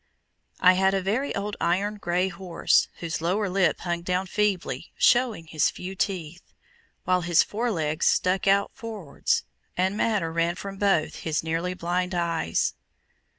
[0.59, 5.45] I had a very old iron grey horse, whose lower lip hung down feebly, showing
[5.45, 6.41] his few teeth,
[7.03, 9.43] while his fore legs stuck out forwards,
[9.77, 12.73] and matter ran from both his nearly blind eyes.